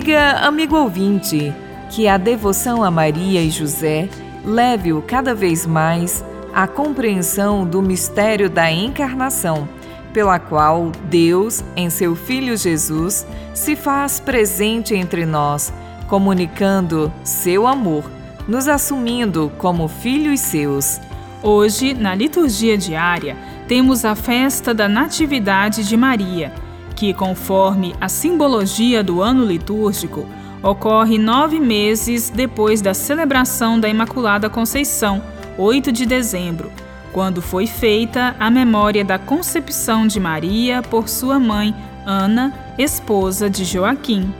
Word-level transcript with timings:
Amiga, 0.00 0.30
amigo 0.46 0.76
ouvinte, 0.78 1.52
que 1.90 2.08
a 2.08 2.16
devoção 2.16 2.82
a 2.82 2.90
Maria 2.90 3.42
e 3.42 3.50
José 3.50 4.08
leve-o 4.42 5.02
cada 5.02 5.34
vez 5.34 5.66
mais 5.66 6.24
à 6.54 6.66
compreensão 6.66 7.66
do 7.66 7.82
mistério 7.82 8.48
da 8.48 8.72
encarnação, 8.72 9.68
pela 10.10 10.38
qual 10.38 10.90
Deus, 11.10 11.62
em 11.76 11.90
seu 11.90 12.16
Filho 12.16 12.56
Jesus, 12.56 13.26
se 13.52 13.76
faz 13.76 14.18
presente 14.18 14.94
entre 14.94 15.26
nós, 15.26 15.70
comunicando 16.08 17.12
seu 17.22 17.66
amor, 17.66 18.10
nos 18.48 18.68
assumindo 18.68 19.52
como 19.58 19.86
filhos 19.86 20.40
seus. 20.40 20.98
Hoje, 21.42 21.92
na 21.92 22.14
liturgia 22.14 22.78
diária, 22.78 23.36
temos 23.68 24.06
a 24.06 24.14
festa 24.14 24.72
da 24.72 24.88
Natividade 24.88 25.86
de 25.86 25.94
Maria, 25.94 26.54
que, 27.00 27.14
conforme 27.14 27.94
a 27.98 28.10
simbologia 28.10 29.02
do 29.02 29.22
ano 29.22 29.42
litúrgico, 29.42 30.26
ocorre 30.62 31.16
nove 31.16 31.58
meses 31.58 32.28
depois 32.28 32.82
da 32.82 32.92
celebração 32.92 33.80
da 33.80 33.88
Imaculada 33.88 34.50
Conceição, 34.50 35.22
8 35.56 35.90
de 35.90 36.04
dezembro, 36.04 36.70
quando 37.10 37.40
foi 37.40 37.66
feita 37.66 38.36
a 38.38 38.50
memória 38.50 39.02
da 39.02 39.18
concepção 39.18 40.06
de 40.06 40.20
Maria 40.20 40.82
por 40.82 41.08
sua 41.08 41.38
mãe, 41.38 41.74
Ana, 42.04 42.52
esposa 42.76 43.48
de 43.48 43.64
Joaquim. 43.64 44.30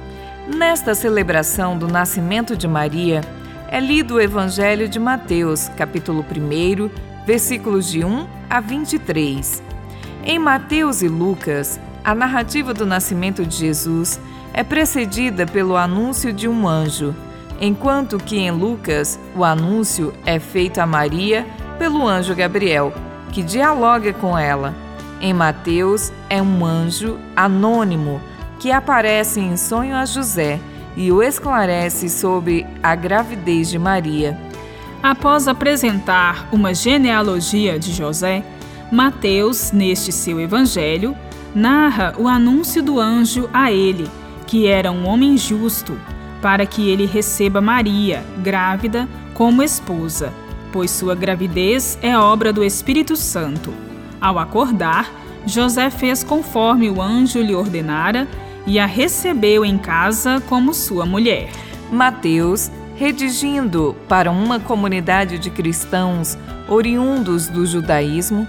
Nesta 0.55 0.95
celebração 0.95 1.79
do 1.79 1.89
nascimento 1.89 2.55
de 2.55 2.69
Maria, 2.69 3.23
é 3.71 3.81
lido 3.81 4.17
o 4.17 4.21
Evangelho 4.21 4.87
de 4.87 4.99
Mateus, 4.99 5.71
capítulo 5.79 6.23
1, 6.23 7.25
versículos 7.25 7.91
de 7.91 8.05
1 8.05 8.27
a 8.51 8.61
23. 8.61 9.63
Em 10.27 10.39
Mateus 10.39 11.01
e 11.01 11.09
Lucas, 11.09 11.81
a 12.05 12.15
narrativa 12.15 12.73
do 12.73 12.87
nascimento 12.87 13.45
de 13.45 13.57
Jesus 13.57 14.21
é 14.53 14.63
precedida 14.63 15.47
pelo 15.47 15.77
anúncio 15.77 16.33
de 16.33 16.49
um 16.49 16.67
anjo, 16.67 17.15
enquanto 17.61 18.19
que 18.19 18.39
em 18.39 18.51
Lucas 18.51 19.19
o 19.37 19.45
anúncio 19.45 20.13
é 20.25 20.39
feito 20.39 20.79
a 20.79 20.87
Maria 20.87 21.47
pelo 21.79 22.07
anjo 22.07 22.35
Gabriel, 22.35 22.93
que 23.33 23.43
dialoga 23.43 24.13
com 24.13 24.37
ela. 24.37 24.75
Em 25.21 25.35
Mateus 25.35 26.11
é 26.29 26.41
um 26.41 26.65
anjo 26.65 27.19
anônimo 27.37 28.21
que 28.59 28.73
aparece 28.73 29.41
em 29.41 29.57
sonho 29.57 29.95
a 29.95 30.05
José 30.05 30.59
e 30.97 31.13
o 31.13 31.23
esclarece 31.23 32.09
sobre 32.09 32.67
a 32.83 32.95
gravidez 32.95 33.69
de 33.69 33.79
Maria. 33.79 34.39
Após 35.03 35.49
apresentar 35.49 36.49
uma 36.53 36.75
genealogia 36.75 37.79
de 37.79 37.93
José, 37.93 38.43
Mateus, 38.91 39.73
neste 39.73 40.13
seu 40.13 40.41
evangelho, 40.41 41.17
narra 41.55 42.15
o 42.19 42.29
anúncio 42.29 42.83
do 42.83 43.01
anjo 43.01 43.49
a 43.53 43.73
ele, 43.73 44.09
que 44.47 44.67
era 44.67 44.91
um 44.91 45.07
homem 45.07 45.37
justo, 45.37 45.99
para 46.41 46.65
que 46.67 46.89
ele 46.89 47.07
receba 47.07 47.61
Maria, 47.61 48.25
grávida, 48.39 49.09
como 49.35 49.63
esposa, 49.63 50.33
pois 50.73 50.91
sua 50.91 51.15
gravidez 51.15 51.99
é 52.03 52.17
obra 52.17 52.53
do 52.53 52.65
Espírito 52.65 53.17
Santo. 53.17 53.73
Ao 54.21 54.39
acordar, 54.39 55.11
José 55.47 55.91
fez 55.91 56.23
conforme 56.23 56.91
o 56.91 57.01
anjo 57.01 57.41
lhe 57.41 57.55
ordenara 57.55 58.29
e 58.67 58.79
a 58.79 58.87
recebeu 58.87 59.65
em 59.65 59.79
casa 59.79 60.43
como 60.49 60.75
sua 60.75 61.07
mulher. 61.07 61.51
Mateus, 61.91 62.71
redigindo 62.97 63.97
para 64.09 64.31
uma 64.31 64.61
comunidade 64.61 65.39
de 65.39 65.51
cristãos 65.51 66.37
oriundos 66.69 67.49
do 67.49 67.65
judaísmo, 67.67 68.47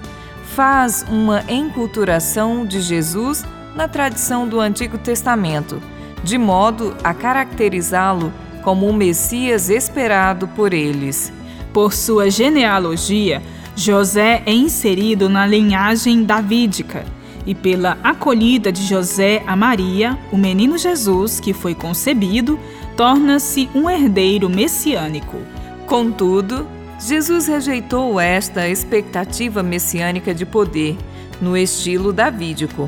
faz 0.56 1.06
uma 1.10 1.44
enculturação 1.48 2.66
de 2.66 2.82
Jesus 2.82 3.44
na 3.76 3.88
tradição 3.88 4.48
do 4.48 4.60
Antigo 4.60 4.98
Testamento, 4.98 5.82
de 6.24 6.38
modo 6.38 6.96
a 7.04 7.14
caracterizá-lo 7.14 8.34
como 8.62 8.88
o 8.88 8.94
Messias 8.94 9.70
esperado 9.70 10.48
por 10.50 10.74
eles. 10.74 11.32
Por 11.74 11.94
sua 11.94 12.30
genealogia, 12.30 13.42
José 13.76 14.44
é 14.46 14.54
inserido 14.54 15.30
na 15.30 15.48
linhagem 15.48 16.24
davídica 16.24 17.06
e 17.46 17.56
pela 17.56 17.98
acolhida 18.04 18.72
de 18.72 18.84
José 18.84 19.42
a 19.48 19.56
Maria, 19.56 20.18
o 20.32 20.38
menino 20.38 20.78
Jesus, 20.78 21.40
que 21.40 21.54
foi 21.54 21.74
concebido, 21.74 22.60
torna-se 22.96 23.70
um 23.74 23.90
herdeiro 23.90 24.50
messiânico. 24.50 25.38
Contudo, 25.88 26.68
Jesus 27.04 27.48
rejeitou 27.48 28.20
esta 28.20 28.70
expectativa 28.70 29.64
messiânica 29.64 30.36
de 30.36 30.46
poder, 30.46 30.96
no 31.42 31.58
estilo 31.58 32.14
davídico. 32.14 32.88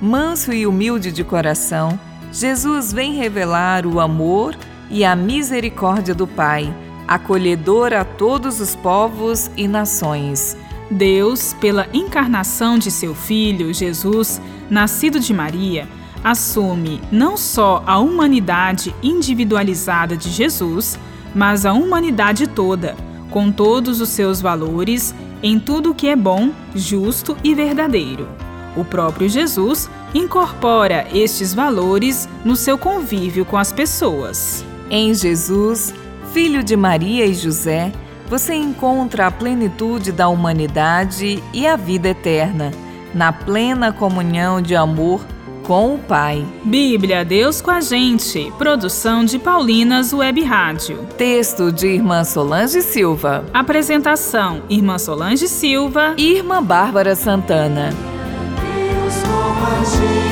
Manso 0.00 0.52
e 0.52 0.66
humilde 0.66 1.10
de 1.10 1.24
coração, 1.24 1.98
Jesus 2.30 2.92
vem 2.92 3.14
revelar 3.14 3.86
o 3.86 4.00
amor 4.00 4.54
e 4.90 5.02
a 5.02 5.16
misericórdia 5.16 6.14
do 6.14 6.26
Pai, 6.26 6.72
acolhedor 7.06 7.94
a 7.94 8.04
todos 8.04 8.60
os 8.60 8.76
povos 8.76 9.50
e 9.56 9.66
nações. 9.66 10.54
Deus, 10.90 11.54
pela 11.54 11.88
encarnação 11.94 12.78
de 12.78 12.90
seu 12.90 13.14
Filho, 13.14 13.72
Jesus, 13.72 14.42
nascido 14.68 15.18
de 15.18 15.32
Maria, 15.32 15.88
assume 16.22 17.00
não 17.10 17.34
só 17.34 17.82
a 17.86 17.98
humanidade 17.98 18.94
individualizada 19.02 20.18
de 20.18 20.28
Jesus, 20.28 20.98
mas 21.34 21.64
a 21.64 21.72
humanidade 21.72 22.46
toda, 22.46 22.94
com 23.30 23.50
todos 23.50 24.00
os 24.00 24.08
seus 24.08 24.40
valores, 24.40 25.14
em 25.42 25.58
tudo 25.58 25.94
que 25.94 26.08
é 26.08 26.16
bom, 26.16 26.50
justo 26.74 27.36
e 27.44 27.54
verdadeiro. 27.54 28.28
O 28.76 28.84
próprio 28.84 29.28
Jesus 29.28 29.90
incorpora 30.14 31.06
estes 31.12 31.52
valores 31.52 32.28
no 32.44 32.56
seu 32.56 32.78
convívio 32.78 33.44
com 33.44 33.56
as 33.56 33.72
pessoas. 33.72 34.64
Em 34.90 35.12
Jesus, 35.14 35.94
filho 36.32 36.62
de 36.62 36.76
Maria 36.76 37.26
e 37.26 37.34
José, 37.34 37.92
você 38.28 38.54
encontra 38.54 39.26
a 39.26 39.30
plenitude 39.30 40.12
da 40.12 40.28
humanidade 40.28 41.42
e 41.52 41.66
a 41.66 41.76
vida 41.76 42.08
eterna, 42.08 42.70
na 43.14 43.32
plena 43.32 43.92
comunhão 43.92 44.60
de 44.60 44.76
amor 44.76 45.24
com 45.68 45.94
o 45.94 45.98
Pai. 45.98 46.46
Bíblia, 46.64 47.26
Deus 47.26 47.60
com 47.60 47.70
a 47.70 47.82
gente. 47.82 48.50
Produção 48.56 49.22
de 49.22 49.38
Paulinas 49.38 50.14
Web 50.14 50.42
Rádio. 50.42 51.06
Texto 51.18 51.70
de 51.70 51.88
Irmã 51.88 52.24
Solange 52.24 52.80
Silva. 52.80 53.44
Apresentação: 53.52 54.62
Irmã 54.70 54.98
Solange 54.98 55.46
Silva 55.46 56.14
e 56.16 56.36
Irmã 56.36 56.62
Bárbara 56.62 57.14
Santana. 57.14 57.90
Deus 57.90 59.14
com 59.22 59.66
a 59.66 59.84
gente. 59.84 60.27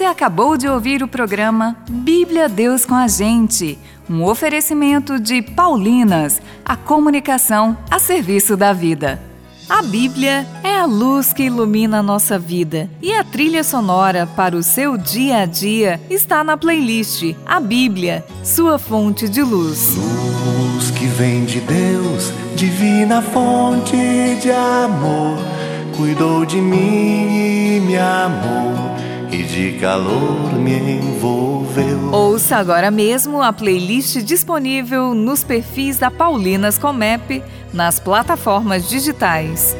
Você 0.00 0.06
acabou 0.06 0.56
de 0.56 0.66
ouvir 0.66 1.02
o 1.02 1.08
programa 1.08 1.76
Bíblia 1.86 2.48
Deus 2.48 2.86
com 2.86 2.94
a 2.94 3.06
Gente, 3.06 3.78
um 4.08 4.24
oferecimento 4.24 5.20
de 5.20 5.42
Paulinas, 5.42 6.40
a 6.64 6.74
comunicação 6.74 7.76
a 7.90 7.98
serviço 7.98 8.56
da 8.56 8.72
vida. 8.72 9.20
A 9.68 9.82
Bíblia 9.82 10.46
é 10.64 10.74
a 10.74 10.86
luz 10.86 11.34
que 11.34 11.42
ilumina 11.42 11.98
a 11.98 12.02
nossa 12.02 12.38
vida 12.38 12.88
e 13.02 13.12
a 13.12 13.22
trilha 13.22 13.62
sonora 13.62 14.26
para 14.26 14.56
o 14.56 14.62
seu 14.62 14.96
dia 14.96 15.42
a 15.42 15.44
dia 15.44 16.00
está 16.08 16.42
na 16.42 16.56
playlist 16.56 17.36
A 17.44 17.60
Bíblia, 17.60 18.24
sua 18.42 18.78
fonte 18.78 19.28
de 19.28 19.42
luz. 19.42 19.96
Luz 19.96 20.90
que 20.92 21.04
vem 21.08 21.44
de 21.44 21.60
Deus, 21.60 22.32
divina 22.56 23.20
fonte 23.20 23.98
de 24.40 24.50
amor, 24.50 25.36
cuidou 25.94 26.46
de 26.46 26.56
mim 26.56 27.76
e 27.76 27.80
me 27.80 27.98
amou 27.98 28.89
de 29.50 29.72
calor 29.80 30.52
me 30.54 30.72
envolveu. 30.72 32.12
Ouça 32.12 32.56
agora 32.56 32.90
mesmo 32.90 33.42
a 33.42 33.52
playlist 33.52 34.22
disponível 34.22 35.12
nos 35.12 35.42
perfis 35.42 35.98
da 35.98 36.10
Paulinas 36.10 36.78
Comep 36.78 37.42
nas 37.72 37.98
plataformas 37.98 38.88
digitais. 38.88 39.76